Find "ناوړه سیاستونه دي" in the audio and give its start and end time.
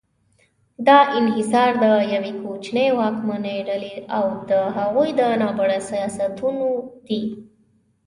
5.41-7.21